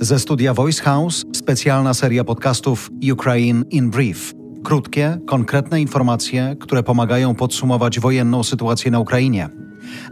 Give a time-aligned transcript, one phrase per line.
[0.00, 4.34] Ze studia Voice House specjalna seria podcastów Ukraine in Brief.
[4.64, 9.48] Krótkie, konkretne informacje, które pomagają podsumować wojenną sytuację na Ukrainie.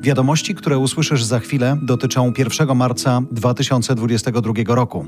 [0.00, 5.06] Wiadomości, które usłyszysz za chwilę, dotyczą 1 marca 2022 roku.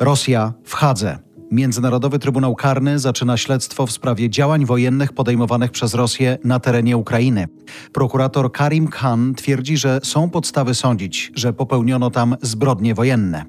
[0.00, 1.18] Rosja w Hadze.
[1.50, 7.48] Międzynarodowy Trybunał Karny zaczyna śledztwo w sprawie działań wojennych podejmowanych przez Rosję na terenie Ukrainy.
[7.92, 13.44] Prokurator Karim Khan twierdzi, że są podstawy sądzić, że popełniono tam zbrodnie wojenne.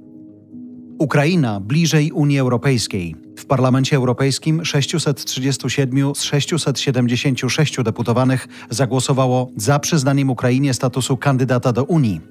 [0.99, 3.15] Ukraina bliżej Unii Europejskiej.
[3.37, 12.21] W Parlamencie Europejskim 637 z 676 deputowanych zagłosowało za przyznaniem Ukrainie statusu kandydata do Unii.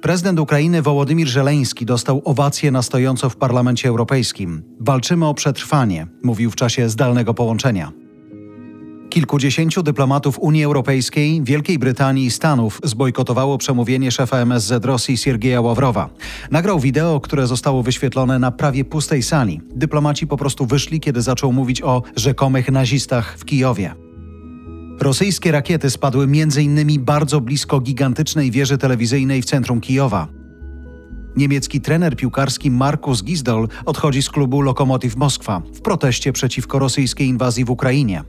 [0.00, 4.62] Prezydent Ukrainy Wołodymir Żeleński dostał owację na stojąco w Parlamencie Europejskim.
[4.80, 7.92] Walczymy o przetrwanie, mówił w czasie zdalnego połączenia.
[9.12, 16.08] Kilkudziesięciu dyplomatów Unii Europejskiej, Wielkiej Brytanii i Stanów zbojkotowało przemówienie szefa MSZ Rosji Siergieja Ławrowa.
[16.50, 19.60] Nagrał wideo, które zostało wyświetlone na prawie pustej sali.
[19.74, 23.94] Dyplomaci po prostu wyszli, kiedy zaczął mówić o rzekomych nazistach w Kijowie.
[25.02, 27.04] Rosyjskie rakiety spadły m.in.
[27.04, 30.28] bardzo blisko gigantycznej wieży telewizyjnej w centrum Kijowa.
[31.36, 37.64] Niemiecki trener piłkarski Markus Gisdol odchodzi z klubu Lokomotiv Moskwa w proteście przeciwko rosyjskiej inwazji
[37.64, 38.24] w Ukrainie.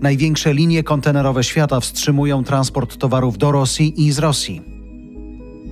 [0.00, 4.62] Największe linie kontenerowe świata wstrzymują transport towarów do Rosji i z Rosji.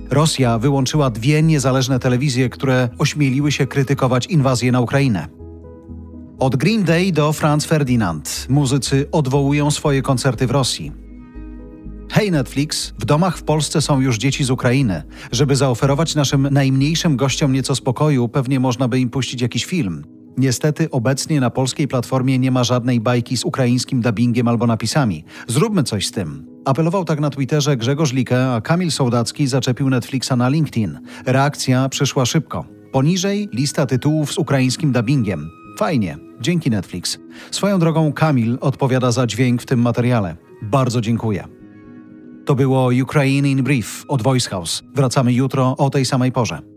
[0.09, 5.36] Rosja wyłączyła dwie niezależne telewizje, które ośmieliły się krytykować inwazję na Ukrainę.
[6.39, 10.91] Od Green Day do Franz Ferdinand muzycy odwołują swoje koncerty w Rosji.
[12.11, 15.03] Hej Netflix, w domach w Polsce są już dzieci z Ukrainy.
[15.31, 20.05] Żeby zaoferować naszym najmniejszym gościom nieco spokoju, pewnie można by im puścić jakiś film.
[20.37, 25.23] Niestety obecnie na polskiej platformie nie ma żadnej bajki z ukraińskim dubbingiem albo napisami.
[25.47, 26.45] Zróbmy coś z tym.
[26.65, 30.99] Apelował tak na Twitterze Grzegorz Likę, a Kamil Sołdacki zaczepił Netflixa na LinkedIn.
[31.25, 32.65] Reakcja przyszła szybko.
[32.91, 35.49] Poniżej lista tytułów z ukraińskim dubbingiem.
[35.79, 37.19] Fajnie, dzięki Netflix.
[37.51, 40.35] Swoją drogą Kamil odpowiada za dźwięk w tym materiale.
[40.61, 41.47] Bardzo dziękuję.
[42.45, 44.83] To było Ukraine in Brief od Voice House.
[44.95, 46.76] Wracamy jutro o tej samej porze.